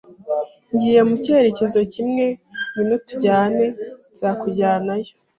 [0.73, 2.25] Ngiye mu cyerekezo kimwe.
[2.37, 3.65] Ngwino tujyane.
[4.11, 5.11] Nzakujyanayo.